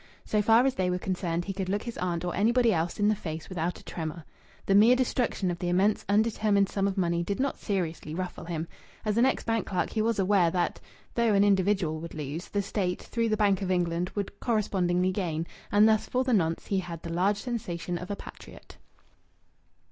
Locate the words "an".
9.19-9.27, 11.35-11.43